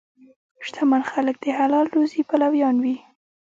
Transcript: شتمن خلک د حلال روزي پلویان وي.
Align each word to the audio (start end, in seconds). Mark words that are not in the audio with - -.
شتمن 0.65 1.01
خلک 1.11 1.35
د 1.41 1.45
حلال 1.57 1.85
روزي 1.95 2.21
پلویان 2.29 2.75
وي. 2.83 2.97